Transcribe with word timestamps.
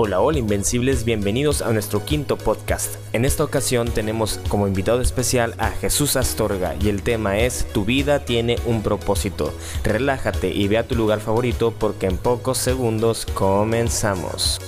Hola, 0.00 0.20
hola 0.20 0.38
Invencibles, 0.38 1.04
bienvenidos 1.04 1.60
a 1.60 1.72
nuestro 1.72 2.04
quinto 2.04 2.38
podcast. 2.38 2.94
En 3.12 3.24
esta 3.24 3.42
ocasión 3.42 3.90
tenemos 3.90 4.38
como 4.48 4.68
invitado 4.68 5.00
especial 5.00 5.56
a 5.58 5.70
Jesús 5.70 6.14
Astorga 6.14 6.76
y 6.80 6.88
el 6.88 7.02
tema 7.02 7.40
es 7.40 7.66
Tu 7.72 7.84
vida 7.84 8.24
tiene 8.24 8.58
un 8.64 8.84
propósito. 8.84 9.52
Relájate 9.82 10.50
y 10.50 10.68
ve 10.68 10.78
a 10.78 10.86
tu 10.86 10.94
lugar 10.94 11.18
favorito 11.18 11.74
porque 11.76 12.06
en 12.06 12.16
pocos 12.16 12.58
segundos 12.58 13.26
comenzamos. 13.26 14.60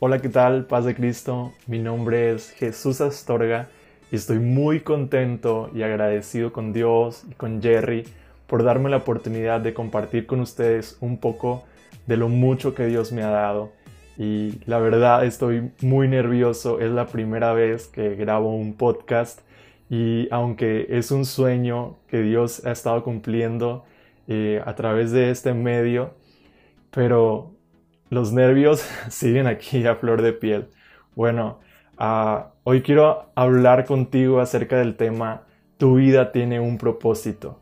Hola, 0.00 0.20
¿qué 0.20 0.30
tal? 0.30 0.66
Paz 0.66 0.86
de 0.86 0.96
Cristo. 0.96 1.52
Mi 1.68 1.78
nombre 1.78 2.32
es 2.32 2.50
Jesús 2.50 3.00
Astorga 3.00 3.68
y 4.10 4.16
estoy 4.16 4.40
muy 4.40 4.80
contento 4.80 5.70
y 5.72 5.82
agradecido 5.82 6.52
con 6.52 6.72
Dios 6.72 7.22
y 7.30 7.34
con 7.34 7.62
Jerry 7.62 8.06
por 8.48 8.64
darme 8.64 8.90
la 8.90 8.96
oportunidad 8.96 9.60
de 9.60 9.74
compartir 9.74 10.26
con 10.26 10.40
ustedes 10.40 10.96
un 11.00 11.18
poco 11.18 11.64
de 12.06 12.16
lo 12.16 12.28
mucho 12.28 12.74
que 12.74 12.86
Dios 12.86 13.12
me 13.12 13.22
ha 13.22 13.30
dado. 13.30 13.72
Y 14.16 14.58
la 14.64 14.80
verdad 14.80 15.24
estoy 15.24 15.70
muy 15.80 16.08
nervioso, 16.08 16.80
es 16.80 16.90
la 16.90 17.06
primera 17.06 17.52
vez 17.52 17.86
que 17.86 18.16
grabo 18.16 18.56
un 18.56 18.74
podcast 18.74 19.42
y 19.90 20.28
aunque 20.32 20.86
es 20.90 21.10
un 21.12 21.24
sueño 21.24 21.96
que 22.08 22.22
Dios 22.22 22.66
ha 22.66 22.72
estado 22.72 23.04
cumpliendo 23.04 23.84
eh, 24.26 24.60
a 24.64 24.74
través 24.74 25.12
de 25.12 25.30
este 25.30 25.54
medio, 25.54 26.14
pero 26.90 27.52
los 28.10 28.32
nervios 28.32 28.80
siguen 29.08 29.46
aquí 29.46 29.86
a 29.86 29.94
flor 29.94 30.22
de 30.22 30.32
piel. 30.32 30.68
Bueno, 31.14 31.60
ah, 31.98 32.52
hoy 32.64 32.82
quiero 32.82 33.30
hablar 33.34 33.84
contigo 33.84 34.40
acerca 34.40 34.78
del 34.78 34.96
tema 34.96 35.42
Tu 35.76 35.96
vida 35.96 36.32
tiene 36.32 36.60
un 36.60 36.78
propósito. 36.78 37.60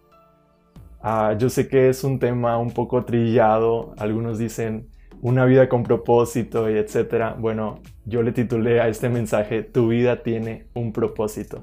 Ah, 1.09 1.37
yo 1.39 1.49
sé 1.51 1.69
que 1.69 1.89
es 1.89 2.03
un 2.03 2.19
tema 2.19 2.59
un 2.59 2.73
poco 2.73 3.05
trillado, 3.05 3.95
algunos 3.97 4.39
dicen 4.41 4.89
una 5.23 5.45
vida 5.45 5.69
con 5.69 5.85
propósito 5.85 6.69
y 6.69 6.77
etcétera. 6.77 7.37
Bueno, 7.39 7.79
yo 8.07 8.25
le 8.25 8.33
titulé 8.33 8.81
a 8.81 8.89
este 8.89 9.09
mensaje 9.09 9.63
Tu 9.63 9.87
vida 9.87 10.25
tiene 10.25 10.67
un 10.75 10.93
propósito. 10.93 11.63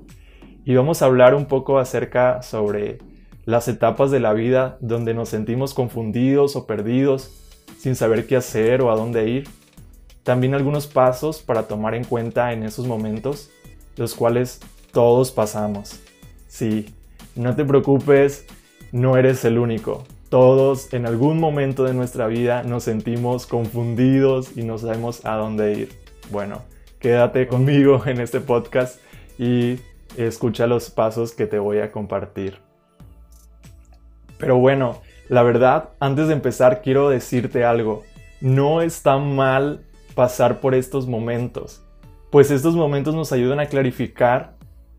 Y 0.64 0.76
vamos 0.76 1.02
a 1.02 1.08
hablar 1.08 1.36
un 1.36 1.48
poco 1.48 1.78
acerca 1.78 2.42
sobre 2.42 3.00
las 3.44 3.68
etapas 3.68 4.12
de 4.12 4.22
la 4.22 4.32
vida 4.32 4.78
donde 4.80 5.14
nos 5.14 5.28
sentimos 5.28 5.74
confundidos 5.74 6.56
o 6.56 6.66
perdidos, 6.66 7.30
sin 7.78 7.98
saber 7.98 8.26
qué 8.28 8.38
hacer 8.38 8.82
o 8.82 8.92
a 8.92 8.96
dónde 8.96 9.28
ir. 9.28 9.50
También 10.24 10.54
algunos 10.54 10.88
pasos 10.88 11.42
para 11.42 11.64
tomar 11.64 11.96
en 11.96 12.06
cuenta 12.06 12.54
en 12.54 12.64
esos 12.64 12.88
momentos, 12.88 13.52
los 13.98 14.16
cuales 14.16 14.62
todos 14.94 15.34
pasamos. 15.34 16.00
Sí, 16.48 16.96
no 17.36 17.54
te 17.58 17.66
preocupes, 17.66 18.46
no 18.94 19.18
eres 19.18 19.44
el 19.44 19.58
único. 19.58 20.06
Todos 20.30 20.94
en 20.94 21.08
algún 21.08 21.40
momento 21.40 21.84
de 21.84 21.96
nuestra 21.96 22.28
vida 22.28 22.62
nos 22.62 22.84
sentimos 22.84 23.48
confundidos 23.48 24.56
y 24.56 24.64
no 24.64 24.78
sabemos 24.78 25.26
a 25.26 25.36
dónde 25.36 25.74
ir. 25.74 25.90
Bueno, 26.30 26.62
quédate 27.00 27.48
conmigo 27.48 28.04
en 28.06 28.22
este 28.22 28.40
podcast 28.40 29.02
y 29.40 29.80
escucha 30.16 30.68
los 30.68 30.92
pasos 30.92 31.34
que 31.34 31.48
te 31.48 31.58
voy 31.58 31.80
a 31.80 31.92
compartir. 31.92 32.60
Pero 34.38 34.60
bueno, 34.60 35.02
la 35.28 35.42
verdad, 35.42 35.90
antes 36.00 36.28
de 36.28 36.34
empezar 36.34 36.84
quiero 36.84 37.10
decirte 37.10 37.66
algo. 37.66 38.04
No 38.42 38.84
está 38.84 39.18
mal 39.18 39.82
pasar 40.14 40.60
por 40.60 40.76
estos 40.76 41.08
momentos, 41.08 41.84
pues 42.30 42.52
estos 42.52 42.76
momentos 42.76 43.16
nos 43.16 43.32
ayudan 43.32 43.60
a 43.60 43.66
clarificar 43.66 44.54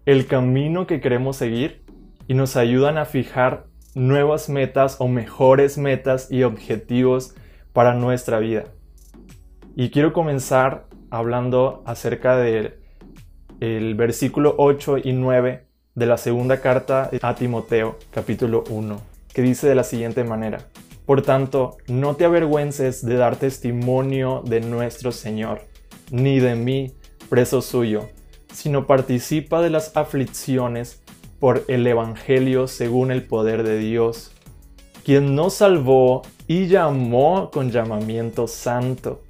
el 0.05 0.27
camino 0.27 0.89
que 0.89 1.01
queremos 1.01 1.37
seguir 1.37 1.85
y 2.27 2.35
nos 2.35 2.57
ayudan 2.57 2.99
a 2.99 3.05
fijar 3.05 3.67
nuevas 3.95 4.49
metas 4.49 4.97
o 4.99 5.09
mejores 5.09 5.79
metas 5.79 6.31
y 6.31 6.43
objetivos 6.43 7.35
para 7.73 7.95
nuestra 7.95 8.39
vida. 8.39 8.65
Y 9.77 9.91
quiero 9.91 10.13
comenzar 10.13 10.87
hablando 11.11 11.83
acerca 11.87 12.37
del 12.37 12.81
el 13.61 13.95
versículo 13.95 14.55
8 14.59 14.99
y 14.99 15.13
9 15.13 15.67
de 15.95 16.07
la 16.07 16.17
segunda 16.19 16.61
carta 16.61 17.09
a 17.23 17.35
Timoteo, 17.35 17.99
capítulo 18.11 18.65
1, 18.69 19.01
que 19.33 19.43
dice 19.43 19.69
de 19.69 19.75
la 19.77 19.85
siguiente 19.85 20.25
manera: 20.25 20.59
Por 21.07 21.23
tanto, 21.23 21.77
no 21.87 22.17
te 22.17 22.25
avergüences 22.25 23.05
de 23.07 23.17
dar 23.17 23.37
testimonio 23.37 24.43
de 24.45 24.61
nuestro 24.61 25.13
Señor, 25.13 25.63
ni 26.11 26.41
de 26.41 26.57
mí, 26.57 26.95
preso 27.29 27.63
suyo, 27.63 28.09
sino 28.53 28.87
participa 28.87 29.63
de 29.63 29.71
las 29.71 29.97
aflicciones 29.97 31.04
por 31.45 31.67
el 31.69 31.87
Evangelio 31.87 32.67
según 32.67 33.11
el 33.11 33.23
poder 33.23 33.65
de 33.65 33.77
Dios, 33.77 34.33
quien 35.05 35.35
nos 35.35 35.53
salvó 35.53 36.23
y 36.49 36.69
llamó 36.69 37.51
con 37.51 37.71
llamamiento 37.71 38.49
santo, 38.49 39.21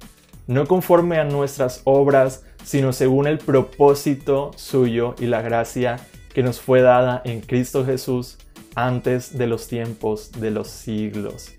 no 0.47 0.65
conforme 0.65 1.17
a 1.17 1.25
nuestras 1.25 1.81
obras, 1.83 2.45
sino 2.63 2.93
según 2.93 3.27
el 3.27 3.37
propósito 3.37 4.51
suyo 4.55 5.15
y 5.19 5.25
la 5.25 5.41
gracia 5.41 5.99
que 6.33 6.41
nos 6.41 6.61
fue 6.61 6.81
dada 6.81 7.21
en 7.25 7.41
Cristo 7.41 7.85
Jesús 7.85 8.37
antes 8.75 9.37
de 9.37 9.47
los 9.47 9.67
tiempos 9.67 10.31
de 10.31 10.51
los 10.51 10.69
siglos. 10.69 11.51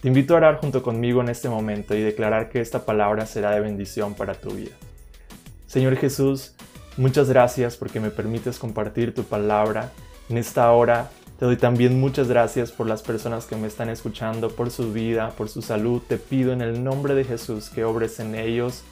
Te 0.00 0.08
invito 0.08 0.34
a 0.34 0.38
orar 0.38 0.58
junto 0.60 0.82
conmigo 0.82 1.20
en 1.20 1.28
este 1.28 1.48
momento 1.48 1.94
y 1.94 2.02
declarar 2.02 2.48
que 2.48 2.60
esta 2.60 2.84
palabra 2.84 3.24
será 3.24 3.52
de 3.52 3.60
bendición 3.60 4.14
para 4.14 4.34
tu 4.34 4.50
vida. 4.50 4.72
Señor 5.68 5.94
Jesús, 5.94 6.56
Muchas 6.96 7.28
gracias 7.28 7.76
porque 7.76 8.00
me 8.00 8.10
permites 8.10 8.58
compartir 8.58 9.14
tu 9.14 9.24
palabra. 9.24 9.92
En 10.30 10.38
esta 10.38 10.72
hora 10.72 11.10
te 11.38 11.44
doy 11.44 11.58
también 11.58 12.00
muchas 12.00 12.28
gracias 12.28 12.72
por 12.72 12.86
las 12.86 13.02
personas 13.02 13.44
que 13.44 13.56
me 13.56 13.66
están 13.66 13.90
escuchando, 13.90 14.48
por 14.48 14.70
su 14.70 14.94
vida, 14.94 15.32
por 15.36 15.50
su 15.50 15.60
salud. 15.60 16.00
Te 16.08 16.16
pido 16.16 16.54
en 16.54 16.62
el 16.62 16.82
nombre 16.82 17.14
de 17.14 17.24
Jesús 17.24 17.68
que 17.68 17.84
obres 17.84 18.18
en 18.18 18.34
ellos, 18.34 18.82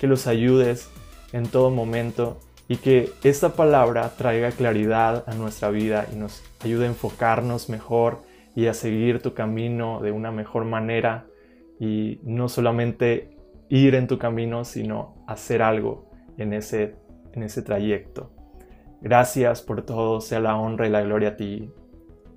que 0.00 0.08
los 0.08 0.26
ayudes 0.26 0.88
en 1.32 1.46
todo 1.46 1.70
momento 1.70 2.40
y 2.66 2.78
que 2.78 3.12
esta 3.22 3.50
palabra 3.50 4.10
traiga 4.16 4.50
claridad 4.50 5.22
a 5.28 5.34
nuestra 5.34 5.70
vida 5.70 6.08
y 6.12 6.16
nos 6.16 6.42
ayude 6.64 6.86
a 6.86 6.88
enfocarnos 6.88 7.68
mejor 7.68 8.22
y 8.56 8.66
a 8.66 8.74
seguir 8.74 9.22
tu 9.22 9.34
camino 9.34 10.00
de 10.00 10.10
una 10.10 10.32
mejor 10.32 10.64
manera 10.64 11.26
y 11.78 12.18
no 12.24 12.48
solamente 12.48 13.36
ir 13.68 13.94
en 13.94 14.08
tu 14.08 14.18
camino, 14.18 14.64
sino 14.64 15.24
hacer 15.28 15.62
algo 15.62 16.10
en 16.38 16.52
ese 16.52 16.96
en 17.32 17.42
ese 17.42 17.62
trayecto. 17.62 18.30
Gracias 19.00 19.62
por 19.62 19.82
todo, 19.82 20.20
sea 20.20 20.40
la 20.40 20.56
honra 20.56 20.86
y 20.86 20.90
la 20.90 21.02
gloria 21.02 21.30
a 21.30 21.36
ti. 21.36 21.70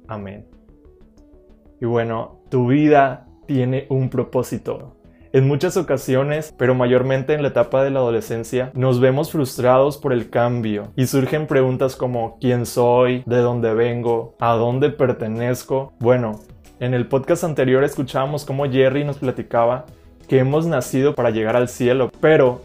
Amén. 0.07 0.47
Y 1.79 1.85
bueno, 1.85 2.39
tu 2.49 2.67
vida 2.67 3.27
tiene 3.45 3.85
un 3.89 4.09
propósito. 4.09 4.95
En 5.35 5.47
muchas 5.47 5.75
ocasiones, 5.75 6.53
pero 6.57 6.75
mayormente 6.75 7.33
en 7.33 7.41
la 7.41 7.49
etapa 7.49 7.83
de 7.83 7.91
la 7.91 7.99
adolescencia, 7.99 8.71
nos 8.73 9.01
vemos 9.01 9.31
frustrados 9.31 9.97
por 9.97 10.13
el 10.13 10.29
cambio 10.29 10.93
y 10.95 11.07
surgen 11.07 11.45
preguntas 11.45 11.97
como 11.97 12.37
¿quién 12.39 12.65
soy? 12.65 13.21
¿De 13.25 13.39
dónde 13.39 13.73
vengo? 13.73 14.35
¿A 14.39 14.53
dónde 14.53 14.89
pertenezco? 14.91 15.91
Bueno, 15.99 16.39
en 16.79 16.93
el 16.93 17.07
podcast 17.07 17.43
anterior 17.43 17.83
escuchábamos 17.83 18.45
cómo 18.45 18.65
Jerry 18.71 19.03
nos 19.03 19.17
platicaba 19.17 19.85
que 20.29 20.39
hemos 20.39 20.65
nacido 20.67 21.15
para 21.15 21.31
llegar 21.31 21.57
al 21.57 21.67
cielo, 21.67 22.09
pero 22.21 22.61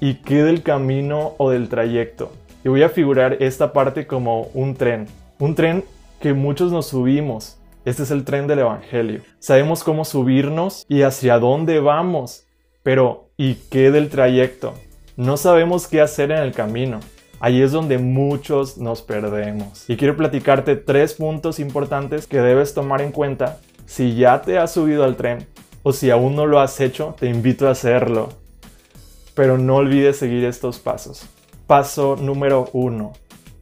y 0.00 0.14
qué 0.14 0.42
del 0.42 0.62
camino 0.62 1.34
o 1.38 1.50
del 1.50 1.68
trayecto. 1.68 2.32
Y 2.64 2.68
voy 2.68 2.82
a 2.82 2.88
figurar 2.88 3.36
esta 3.40 3.72
parte 3.72 4.06
como 4.06 4.48
un 4.54 4.74
tren. 4.74 5.06
Un 5.38 5.54
tren 5.54 5.84
que 6.20 6.32
muchos 6.32 6.72
nos 6.72 6.88
subimos. 6.88 7.58
Este 7.84 8.02
es 8.02 8.10
el 8.10 8.24
tren 8.24 8.46
del 8.46 8.60
Evangelio. 8.60 9.20
Sabemos 9.38 9.84
cómo 9.84 10.04
subirnos 10.04 10.84
y 10.88 11.02
hacia 11.02 11.38
dónde 11.38 11.80
vamos. 11.80 12.44
Pero 12.82 13.30
¿y 13.36 13.54
qué 13.70 13.90
del 13.90 14.08
trayecto? 14.08 14.74
No 15.16 15.36
sabemos 15.36 15.86
qué 15.86 16.00
hacer 16.00 16.30
en 16.32 16.38
el 16.38 16.52
camino. 16.52 17.00
Ahí 17.38 17.62
es 17.62 17.70
donde 17.70 17.98
muchos 17.98 18.78
nos 18.78 19.02
perdemos. 19.02 19.88
Y 19.88 19.96
quiero 19.96 20.16
platicarte 20.16 20.74
tres 20.74 21.14
puntos 21.14 21.60
importantes 21.60 22.26
que 22.26 22.40
debes 22.40 22.74
tomar 22.74 23.02
en 23.02 23.12
cuenta 23.12 23.60
si 23.84 24.16
ya 24.16 24.42
te 24.42 24.58
has 24.58 24.72
subido 24.72 25.04
al 25.04 25.16
tren 25.16 25.46
o 25.82 25.92
si 25.92 26.10
aún 26.10 26.34
no 26.34 26.46
lo 26.46 26.58
has 26.58 26.80
hecho, 26.80 27.14
te 27.18 27.28
invito 27.28 27.68
a 27.68 27.70
hacerlo 27.70 28.30
pero 29.36 29.58
no 29.58 29.76
olvides 29.76 30.16
seguir 30.16 30.44
estos 30.44 30.80
pasos. 30.80 31.26
Paso 31.66 32.16
número 32.16 32.70
uno. 32.72 33.12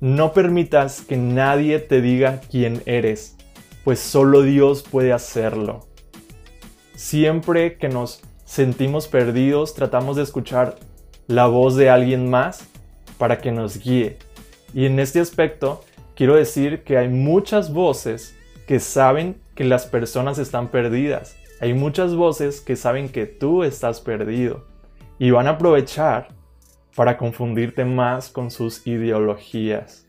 No 0.00 0.32
permitas 0.32 1.00
que 1.03 1.17
nadie 1.17 1.81
te 1.81 2.00
diga 2.00 2.41
quién 2.49 2.81
eres, 2.87 3.37
pues 3.82 3.99
solo 3.99 4.43
Dios 4.43 4.85
puede 4.85 5.12
hacerlo. 5.12 5.81
Siempre 6.94 7.76
que 7.76 7.88
nos 7.88 8.23
sentimos 8.44 9.09
perdidos, 9.09 9.75
tratamos 9.75 10.17
de 10.17 10.23
escuchar 10.23 10.76
la 11.26 11.47
voz 11.47 11.75
de 11.75 11.91
alguien 11.91 12.31
más 12.31 12.65
para 13.19 13.38
que 13.38 13.50
nos 13.50 13.79
guíe. 13.79 14.19
Y 14.75 14.87
en 14.87 15.00
este 15.00 15.19
aspecto, 15.19 15.82
quiero 16.15 16.37
decir 16.37 16.85
que 16.85 16.99
hay 16.99 17.09
muchas 17.09 17.73
voces 17.73 18.37
que 18.69 18.79
saben 18.79 19.41
que 19.56 19.65
las 19.65 19.87
personas 19.87 20.38
están 20.38 20.69
perdidas. 20.69 21.37
Hay 21.61 21.75
muchas 21.75 22.15
voces 22.15 22.61
que 22.61 22.76
saben 22.76 23.09
que 23.09 23.26
tú 23.26 23.65
estás 23.65 24.00
perdido 24.00 24.74
y 25.19 25.31
van 25.31 25.46
a 25.46 25.50
aprovechar 25.50 26.28
para 26.94 27.16
confundirte 27.16 27.84
más 27.84 28.28
con 28.28 28.50
sus 28.50 28.87
ideologías. 28.87 30.06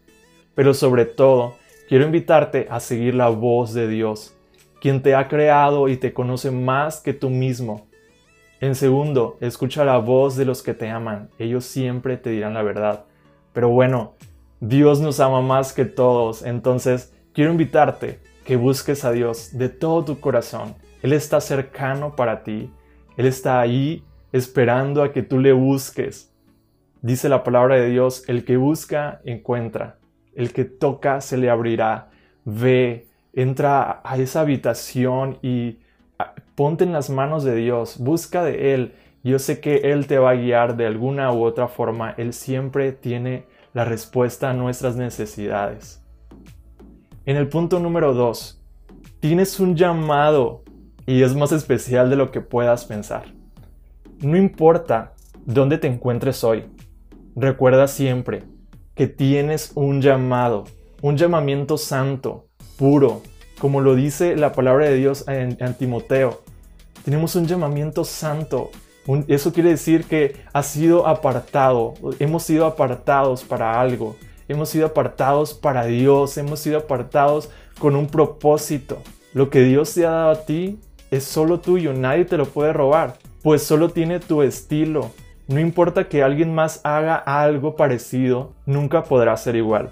Pero 0.54 0.74
sobre 0.74 1.06
todo, 1.06 1.56
quiero 1.88 2.06
invitarte 2.06 2.68
a 2.70 2.80
seguir 2.80 3.16
la 3.16 3.30
voz 3.30 3.74
de 3.74 3.88
Dios, 3.88 4.36
quien 4.80 5.02
te 5.02 5.16
ha 5.16 5.28
creado 5.28 5.88
y 5.88 5.98
te 5.98 6.14
conoce 6.14 6.52
más 6.52 7.02
que 7.02 7.14
tú 7.14 7.30
mismo. 7.30 7.88
En 8.62 8.76
segundo, 8.76 9.38
escucha 9.42 9.84
la 9.84 9.98
voz 9.98 10.36
de 10.38 10.46
los 10.46 10.64
que 10.64 10.74
te 10.74 10.90
aman. 10.90 11.30
Ellos 11.38 11.66
siempre 11.66 12.18
te 12.18 12.30
dirán 12.30 12.54
la 12.54 12.64
verdad. 12.64 13.06
Pero 13.52 13.70
bueno, 13.70 14.16
Dios 14.60 15.02
nos 15.02 15.20
ama 15.20 15.42
más 15.42 15.74
que 15.74 15.86
todos. 15.86 16.44
Entonces, 16.44 17.14
quiero 17.34 17.52
invitarte 17.52 18.20
que 18.46 18.56
busques 18.56 19.04
a 19.04 19.12
Dios 19.12 19.58
de 19.58 19.70
todo 19.70 20.06
tu 20.06 20.20
corazón. 20.20 20.76
Él 21.02 21.14
está 21.14 21.42
cercano 21.42 22.16
para 22.16 22.44
ti. 22.44 22.72
Él 23.18 23.26
está 23.26 23.60
ahí 23.60 24.04
esperando 24.36 25.02
a 25.02 25.14
que 25.14 25.24
tú 25.24 25.40
le 25.40 25.54
busques. 25.54 26.34
Dice 27.02 27.30
la 27.30 27.44
palabra 27.44 27.78
de 27.78 27.90
Dios, 27.90 28.26
el 28.28 28.44
que 28.44 28.58
busca, 28.58 29.22
encuentra. 29.24 29.98
El 30.36 30.52
que 30.52 30.66
toca, 30.66 31.22
se 31.22 31.38
le 31.38 31.50
abrirá. 31.50 32.10
Ve, 32.44 33.08
entra 33.32 34.02
a 34.04 34.18
esa 34.18 34.42
habitación 34.42 35.38
y 35.42 35.80
ah, 36.20 36.34
ponte 36.56 36.84
en 36.84 36.92
las 36.92 37.10
manos 37.10 37.46
de 37.46 37.56
Dios, 37.56 37.98
busca 37.98 38.44
de 38.44 38.74
Él. 38.74 38.94
Yo 39.24 39.40
sé 39.40 39.62
que 39.62 39.78
Él 39.94 40.06
te 40.06 40.18
va 40.18 40.32
a 40.32 40.36
guiar 40.36 40.76
de 40.76 40.86
alguna 40.86 41.32
u 41.32 41.46
otra 41.46 41.70
forma. 41.70 42.14
Él 42.18 42.34
siempre 42.34 42.92
tiene 42.92 43.46
la 43.74 43.86
respuesta 43.86 44.50
a 44.50 44.54
nuestras 44.54 44.98
necesidades. 44.98 46.04
En 47.26 47.38
el 47.38 47.48
punto 47.48 47.80
número 47.80 48.14
2, 48.14 48.62
tienes 49.22 49.62
un 49.62 49.78
llamado 49.78 50.64
y 51.06 51.24
es 51.24 51.34
más 51.34 51.54
especial 51.54 52.10
de 52.10 52.18
lo 52.18 52.32
que 52.32 52.42
puedas 52.42 52.84
pensar. 52.84 53.35
No 54.22 54.38
importa 54.38 55.14
dónde 55.46 55.78
te 55.78 55.88
encuentres 55.88 56.46
hoy, 56.46 56.64
recuerda 57.36 57.88
siempre 57.90 58.44
que 58.96 59.08
tienes 59.08 59.74
un 59.76 60.02
llamado, 60.02 60.64
un 61.02 61.18
llamamiento 61.18 61.78
santo, 61.78 62.48
puro, 62.78 63.22
como 63.60 63.82
lo 63.82 63.94
dice 63.94 64.38
la 64.38 64.54
palabra 64.54 64.86
de 64.86 64.96
Dios 64.96 65.28
en, 65.28 65.58
Timoteo. 65.78 66.44
Tenemos 67.04 67.36
un 67.36 67.46
llamamiento 67.46 68.06
santo. 68.06 68.72
eso 69.28 69.52
quiere 69.52 69.72
decir 69.72 70.06
que 70.06 70.38
ha 70.54 70.64
sido 70.64 71.08
apartado, 71.08 71.94
hemos 72.20 72.44
sido 72.44 72.66
apartados 72.66 73.44
para 73.44 73.82
algo, 73.82 74.16
hemos 74.48 74.70
sido 74.70 74.86
apartados 74.86 75.54
para 75.54 75.86
Dios, 75.86 76.38
hemos 76.38 76.60
sido 76.60 76.78
apartados 76.78 77.50
con 77.80 77.98
un 77.98 78.08
propósito. 78.08 79.02
Lo 79.34 79.50
que 79.50 79.62
Dios 79.64 79.94
te 79.94 80.06
ha 80.06 80.12
dado 80.12 80.32
a 80.32 80.46
ti 80.46 80.80
es 81.12 81.26
solo 81.26 81.60
tuyo, 81.60 81.94
nadie 81.94 82.24
te 82.24 82.38
lo 82.38 82.46
puede 82.46 82.72
robar, 82.72 83.18
pues 83.46 83.62
solo 83.62 83.90
tiene 83.90 84.20
tu 84.20 84.42
estilo. 84.42 85.12
No 85.48 85.60
importa 85.60 86.10
que 86.10 86.24
alguien 86.24 86.56
más 86.56 86.82
haga 86.84 87.16
algo 87.16 87.76
parecido, 87.76 88.56
nunca 88.66 89.04
podrá 89.04 89.38
ser 89.38 89.56
igual. 89.56 89.92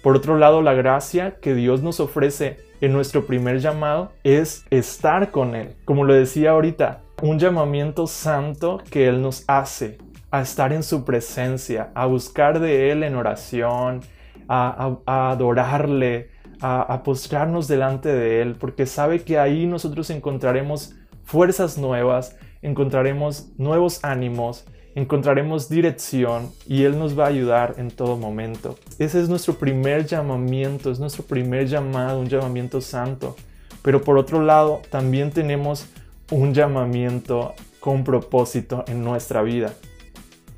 Por 0.00 0.14
otro 0.14 0.38
lado, 0.38 0.62
la 0.62 0.74
gracia 0.74 1.40
que 1.40 1.56
Dios 1.56 1.82
nos 1.82 1.98
ofrece 1.98 2.58
en 2.80 2.92
nuestro 2.92 3.26
primer 3.26 3.58
llamado 3.58 4.12
es 4.22 4.64
estar 4.70 5.32
con 5.32 5.56
Él. 5.56 5.74
Como 5.84 6.04
lo 6.04 6.14
decía 6.14 6.52
ahorita, 6.52 7.00
un 7.20 7.40
llamamiento 7.40 8.06
santo 8.06 8.80
que 8.88 9.08
Él 9.08 9.20
nos 9.20 9.42
hace 9.48 9.98
a 10.30 10.42
estar 10.42 10.72
en 10.72 10.84
su 10.84 11.04
presencia, 11.04 11.90
a 11.96 12.06
buscar 12.06 12.60
de 12.60 12.92
Él 12.92 13.02
en 13.02 13.16
oración, 13.16 14.02
a, 14.46 14.98
adorarle, 15.04 16.30
a, 16.60 16.82
a 16.82 17.02
postrarnos 17.02 17.66
delante 17.66 18.10
de 18.10 18.40
Él, 18.40 18.54
porque 18.54 18.86
sabe 18.86 19.24
que 19.24 19.36
ahí 19.36 19.66
nosotros 19.66 20.10
encontraremos 20.10 20.94
fuerzas 21.24 21.76
nuevas, 21.76 22.36
encontraremos 22.64 23.48
nuevos 23.56 24.02
ánimos 24.02 24.64
encontraremos 24.94 25.68
dirección 25.68 26.50
y 26.66 26.84
Él 26.84 26.98
nos 26.98 27.18
va 27.18 27.24
a 27.24 27.28
ayudar 27.28 27.74
en 27.78 27.90
todo 27.90 28.16
momento. 28.16 28.78
Ese 28.98 29.20
es 29.20 29.28
nuestro 29.28 29.54
primer 29.54 30.06
llamamiento, 30.06 30.90
es 30.90 31.00
nuestro 31.00 31.24
primer 31.24 31.66
llamado, 31.66 32.20
un 32.20 32.28
llamamiento 32.28 32.80
santo. 32.80 33.36
Pero 33.82 34.02
por 34.02 34.18
otro 34.18 34.42
lado, 34.42 34.82
también 34.90 35.30
tenemos 35.30 35.86
un 36.30 36.54
llamamiento 36.54 37.54
con 37.80 38.04
propósito 38.04 38.84
en 38.86 39.02
nuestra 39.04 39.42
vida. 39.42 39.74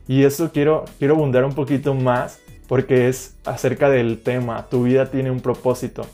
Y 0.06 0.22
eso 0.22 0.52
quiero, 0.52 0.84
quiero 0.98 1.14
abundar 1.14 1.44
un 1.44 1.54
poquito 1.54 1.94
más 1.94 2.38
porque 2.68 3.08
es 3.08 3.36
acerca 3.44 3.90
del 3.90 4.20
tema, 4.20 4.66
tu 4.68 4.84
vida 4.84 5.10
tiene 5.10 5.30
un 5.30 5.40
propósito. 5.40 6.06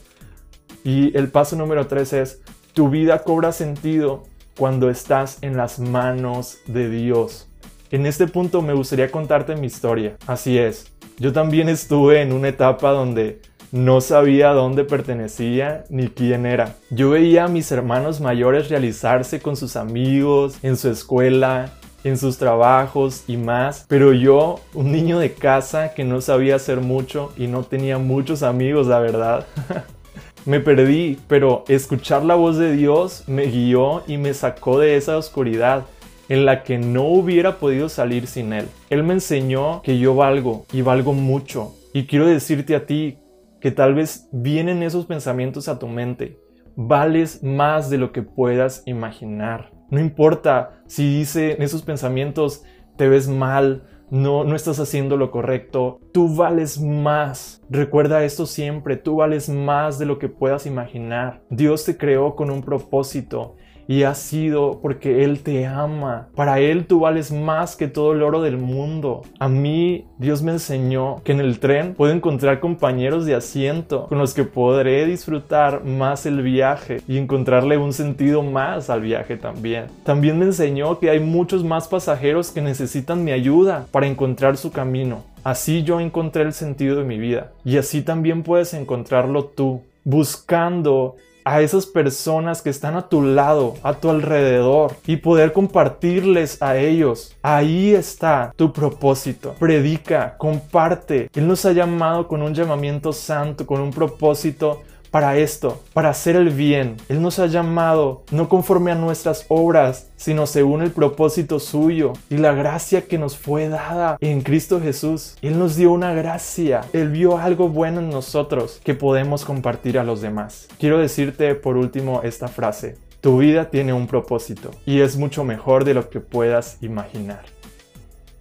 Y 0.84 1.16
el 1.16 1.28
paso 1.28 1.56
número 1.56 1.86
tres 1.86 2.12
es, 2.12 2.40
tu 2.72 2.88
vida 2.88 3.22
cobra 3.22 3.52
sentido 3.52 4.24
cuando 4.56 4.90
estás 4.90 5.38
en 5.42 5.56
las 5.56 5.78
manos 5.78 6.58
de 6.66 6.88
Dios. 6.88 7.48
En 7.90 8.06
este 8.06 8.26
punto 8.26 8.62
me 8.62 8.72
gustaría 8.72 9.10
contarte 9.10 9.54
mi 9.56 9.66
historia. 9.66 10.16
Así 10.26 10.58
es, 10.58 10.92
yo 11.18 11.32
también 11.32 11.68
estuve 11.68 12.22
en 12.22 12.32
una 12.32 12.48
etapa 12.48 12.90
donde 12.90 13.40
no 13.70 14.00
sabía 14.00 14.50
dónde 14.50 14.84
pertenecía 14.84 15.84
ni 15.88 16.08
quién 16.08 16.44
era. 16.44 16.76
Yo 16.90 17.10
veía 17.10 17.44
a 17.44 17.48
mis 17.48 17.72
hermanos 17.72 18.20
mayores 18.20 18.68
realizarse 18.68 19.40
con 19.40 19.56
sus 19.56 19.76
amigos, 19.76 20.58
en 20.62 20.76
su 20.76 20.90
escuela, 20.90 21.72
en 22.04 22.18
sus 22.18 22.36
trabajos 22.36 23.24
y 23.28 23.36
más, 23.36 23.86
pero 23.88 24.12
yo, 24.12 24.60
un 24.74 24.92
niño 24.92 25.18
de 25.18 25.32
casa 25.32 25.94
que 25.94 26.04
no 26.04 26.20
sabía 26.20 26.56
hacer 26.56 26.80
mucho 26.80 27.32
y 27.36 27.46
no 27.46 27.62
tenía 27.62 27.98
muchos 27.98 28.42
amigos, 28.42 28.86
la 28.88 28.98
verdad. 28.98 29.46
me 30.44 30.60
perdí, 30.60 31.18
pero 31.28 31.64
escuchar 31.68 32.24
la 32.24 32.34
voz 32.34 32.58
de 32.58 32.72
Dios 32.72 33.24
me 33.28 33.46
guió 33.46 34.02
y 34.06 34.16
me 34.16 34.34
sacó 34.34 34.78
de 34.78 34.96
esa 34.96 35.16
oscuridad 35.16 35.84
en 36.28 36.44
la 36.44 36.62
que 36.62 36.78
no 36.78 37.04
hubiera 37.04 37.58
podido 37.58 37.88
salir 37.88 38.26
sin 38.26 38.52
Él. 38.52 38.66
Él 38.90 39.02
me 39.02 39.14
enseñó 39.14 39.82
que 39.82 39.98
yo 39.98 40.14
valgo 40.14 40.66
y 40.72 40.82
valgo 40.82 41.12
mucho. 41.12 41.74
Y 41.92 42.06
quiero 42.06 42.26
decirte 42.26 42.74
a 42.74 42.86
ti 42.86 43.18
que 43.60 43.70
tal 43.70 43.94
vez 43.94 44.28
vienen 44.32 44.82
esos 44.82 45.06
pensamientos 45.06 45.68
a 45.68 45.78
tu 45.78 45.86
mente. 45.86 46.38
Vales 46.74 47.42
más 47.42 47.90
de 47.90 47.98
lo 47.98 48.12
que 48.12 48.22
puedas 48.22 48.82
imaginar. 48.86 49.70
No 49.90 50.00
importa 50.00 50.82
si 50.86 51.18
dice 51.18 51.52
en 51.52 51.62
esos 51.62 51.82
pensamientos 51.82 52.64
te 52.96 53.08
ves 53.08 53.28
mal, 53.28 53.84
no, 54.12 54.44
no 54.44 54.54
estás 54.54 54.78
haciendo 54.78 55.16
lo 55.16 55.30
correcto, 55.30 55.98
tú 56.12 56.36
vales 56.36 56.78
más. 56.78 57.62
Recuerda 57.70 58.24
esto 58.24 58.44
siempre, 58.44 58.98
tú 58.98 59.16
vales 59.16 59.48
más 59.48 59.98
de 59.98 60.04
lo 60.04 60.18
que 60.18 60.28
puedas 60.28 60.66
imaginar. 60.66 61.40
Dios 61.48 61.86
te 61.86 61.96
creó 61.96 62.36
con 62.36 62.50
un 62.50 62.62
propósito 62.62 63.56
y 63.92 64.04
ha 64.04 64.14
sido 64.14 64.78
porque 64.80 65.22
Él 65.22 65.42
te 65.42 65.66
ama. 65.66 66.28
Para 66.34 66.60
Él 66.60 66.86
tú 66.86 67.00
vales 67.00 67.30
más 67.30 67.76
que 67.76 67.88
todo 67.88 68.12
el 68.12 68.22
oro 68.22 68.40
del 68.40 68.56
mundo. 68.56 69.20
A 69.38 69.50
mí 69.50 70.06
Dios 70.16 70.42
me 70.42 70.52
enseñó 70.52 71.20
que 71.24 71.32
en 71.32 71.40
el 71.40 71.58
tren 71.58 71.92
puedo 71.92 72.10
encontrar 72.10 72.58
compañeros 72.58 73.26
de 73.26 73.34
asiento 73.34 74.06
con 74.06 74.16
los 74.16 74.32
que 74.32 74.44
podré 74.44 75.04
disfrutar 75.04 75.84
más 75.84 76.24
el 76.24 76.40
viaje 76.40 77.02
y 77.06 77.18
encontrarle 77.18 77.76
un 77.76 77.92
sentido 77.92 78.42
más 78.42 78.88
al 78.88 79.02
viaje 79.02 79.36
también. 79.36 79.88
También 80.04 80.38
me 80.38 80.46
enseñó 80.46 80.98
que 80.98 81.10
hay 81.10 81.20
muchos 81.20 81.62
más 81.62 81.86
pasajeros 81.86 82.50
que 82.50 82.62
necesitan 82.62 83.22
mi 83.22 83.32
ayuda 83.32 83.88
para 83.90 84.06
encontrar 84.06 84.56
su 84.56 84.72
camino. 84.72 85.22
Así 85.44 85.82
yo 85.82 86.00
encontré 86.00 86.44
el 86.44 86.54
sentido 86.54 86.96
de 86.96 87.04
mi 87.04 87.18
vida 87.18 87.52
y 87.62 87.76
así 87.76 88.00
también 88.00 88.42
puedes 88.42 88.72
encontrarlo 88.72 89.44
tú 89.44 89.82
buscando 90.02 91.16
a 91.44 91.60
esas 91.60 91.86
personas 91.86 92.62
que 92.62 92.70
están 92.70 92.96
a 92.96 93.08
tu 93.08 93.22
lado, 93.22 93.74
a 93.82 93.94
tu 93.94 94.10
alrededor 94.10 94.96
y 95.06 95.16
poder 95.16 95.52
compartirles 95.52 96.60
a 96.62 96.76
ellos. 96.76 97.36
Ahí 97.42 97.94
está 97.94 98.52
tu 98.56 98.72
propósito. 98.72 99.54
Predica, 99.58 100.36
comparte. 100.38 101.30
Él 101.34 101.46
nos 101.46 101.64
ha 101.64 101.72
llamado 101.72 102.28
con 102.28 102.42
un 102.42 102.54
llamamiento 102.54 103.12
santo, 103.12 103.66
con 103.66 103.80
un 103.80 103.90
propósito 103.90 104.82
para 105.12 105.36
esto, 105.36 105.82
para 105.92 106.08
hacer 106.08 106.36
el 106.36 106.48
bien. 106.48 106.96
Él 107.10 107.20
nos 107.20 107.38
ha 107.38 107.46
llamado 107.46 108.24
no 108.32 108.48
conforme 108.48 108.90
a 108.90 108.94
nuestras 108.94 109.44
obras, 109.48 110.08
sino 110.16 110.46
según 110.46 110.80
el 110.80 110.90
propósito 110.90 111.60
suyo 111.60 112.14
y 112.30 112.38
la 112.38 112.54
gracia 112.54 113.02
que 113.02 113.18
nos 113.18 113.36
fue 113.36 113.68
dada 113.68 114.16
en 114.20 114.40
Cristo 114.40 114.80
Jesús. 114.80 115.36
Él 115.42 115.58
nos 115.58 115.76
dio 115.76 115.92
una 115.92 116.14
gracia, 116.14 116.80
Él 116.94 117.10
vio 117.10 117.36
algo 117.36 117.68
bueno 117.68 118.00
en 118.00 118.08
nosotros 118.08 118.80
que 118.82 118.94
podemos 118.94 119.44
compartir 119.44 119.98
a 119.98 120.04
los 120.04 120.22
demás. 120.22 120.66
Quiero 120.80 120.96
decirte 120.96 121.54
por 121.54 121.76
último 121.76 122.22
esta 122.24 122.48
frase. 122.48 122.96
Tu 123.20 123.36
vida 123.36 123.68
tiene 123.68 123.92
un 123.92 124.06
propósito 124.06 124.70
y 124.86 125.00
es 125.02 125.18
mucho 125.18 125.44
mejor 125.44 125.84
de 125.84 125.92
lo 125.92 126.08
que 126.08 126.20
puedas 126.20 126.78
imaginar. 126.80 127.44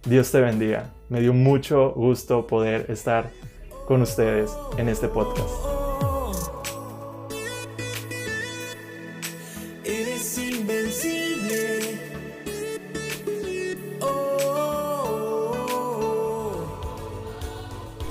Dios 0.06 0.32
te 0.32 0.40
bendiga. 0.40 0.90
Me 1.10 1.20
dio 1.20 1.34
mucho 1.34 1.92
gusto 1.92 2.46
poder 2.46 2.86
estar 2.88 3.30
con 3.86 4.00
ustedes 4.00 4.50
en 4.78 4.88
este 4.88 5.06
podcast. 5.08 5.81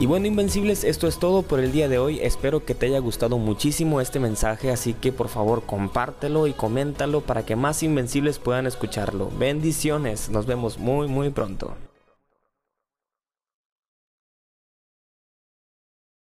Y 0.01 0.08
bueno, 0.08 0.25
Invencibles, 0.25 0.84
esto 0.84 1.08
es 1.08 1.20
todo 1.20 1.43
por 1.43 1.60
el 1.60 1.72
día 1.72 1.88
de 1.88 2.00
hoy. 2.00 2.17
Espero 2.24 2.65
que 2.65 2.74
te 2.74 2.88
haya 2.88 2.98
gustado 2.98 3.38
muchísimo 3.38 4.01
este 4.01 4.20
mensaje, 4.20 4.72
así 4.72 4.96
que 4.96 5.12
por 5.12 5.27
favor 5.27 5.62
compártelo 5.62 6.48
y 6.48 6.53
coméntalo 6.53 7.22
para 7.22 7.46
que 7.46 7.55
más 7.55 7.84
Invencibles 7.84 8.39
puedan 8.39 8.65
escucharlo. 8.65 9.29
Bendiciones, 9.38 10.31
nos 10.31 10.48
vemos 10.48 10.79
muy 10.79 11.08
muy 11.08 11.29
pronto. 11.29 11.75